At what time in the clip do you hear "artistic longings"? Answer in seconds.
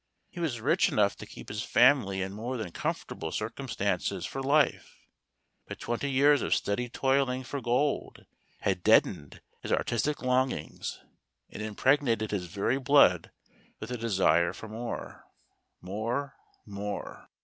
9.71-11.01